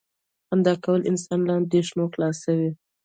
[0.47, 2.71] •خندا کول انسان له اندېښنو خلاصوي.